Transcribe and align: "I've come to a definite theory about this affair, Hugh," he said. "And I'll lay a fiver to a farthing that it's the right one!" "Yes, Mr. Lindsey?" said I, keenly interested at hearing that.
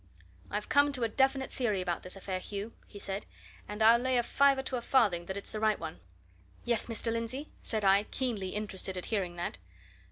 "I've 0.49 0.67
come 0.67 0.91
to 0.93 1.03
a 1.03 1.07
definite 1.07 1.51
theory 1.53 1.79
about 1.79 2.01
this 2.01 2.15
affair, 2.15 2.39
Hugh," 2.39 2.73
he 2.87 2.97
said. 2.97 3.27
"And 3.67 3.83
I'll 3.83 3.99
lay 3.99 4.17
a 4.17 4.23
fiver 4.23 4.63
to 4.63 4.77
a 4.77 4.81
farthing 4.81 5.27
that 5.27 5.37
it's 5.37 5.51
the 5.51 5.59
right 5.59 5.77
one!" 5.79 5.99
"Yes, 6.65 6.87
Mr. 6.87 7.11
Lindsey?" 7.13 7.49
said 7.61 7.85
I, 7.85 8.05
keenly 8.09 8.49
interested 8.49 8.97
at 8.97 9.05
hearing 9.13 9.35
that. 9.35 9.59